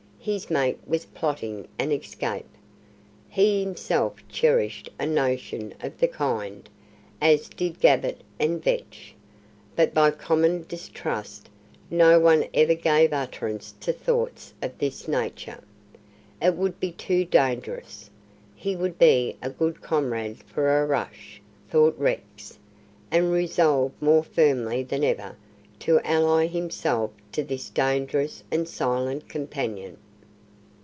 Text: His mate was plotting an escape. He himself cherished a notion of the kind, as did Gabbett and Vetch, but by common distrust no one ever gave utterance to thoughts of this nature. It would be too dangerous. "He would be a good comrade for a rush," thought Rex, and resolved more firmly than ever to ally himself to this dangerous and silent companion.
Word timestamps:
His 0.23 0.51
mate 0.51 0.77
was 0.85 1.05
plotting 1.05 1.67
an 1.79 1.91
escape. 1.91 2.45
He 3.27 3.61
himself 3.63 4.17
cherished 4.29 4.87
a 4.99 5.07
notion 5.07 5.73
of 5.81 5.97
the 5.97 6.07
kind, 6.07 6.69
as 7.19 7.49
did 7.49 7.79
Gabbett 7.79 8.19
and 8.39 8.63
Vetch, 8.63 9.15
but 9.75 9.95
by 9.95 10.11
common 10.11 10.63
distrust 10.67 11.49
no 11.89 12.19
one 12.19 12.45
ever 12.53 12.75
gave 12.75 13.13
utterance 13.13 13.73
to 13.79 13.91
thoughts 13.91 14.53
of 14.61 14.77
this 14.77 15.07
nature. 15.07 15.63
It 16.39 16.53
would 16.53 16.79
be 16.79 16.91
too 16.91 17.25
dangerous. 17.25 18.11
"He 18.55 18.75
would 18.75 18.99
be 18.99 19.37
a 19.41 19.49
good 19.49 19.81
comrade 19.81 20.37
for 20.43 20.83
a 20.83 20.85
rush," 20.85 21.41
thought 21.71 21.95
Rex, 21.97 22.59
and 23.09 23.31
resolved 23.31 23.99
more 23.99 24.23
firmly 24.23 24.83
than 24.83 25.03
ever 25.03 25.35
to 25.79 25.99
ally 26.03 26.45
himself 26.45 27.09
to 27.31 27.43
this 27.43 27.71
dangerous 27.71 28.43
and 28.51 28.69
silent 28.69 29.27
companion. 29.27 29.97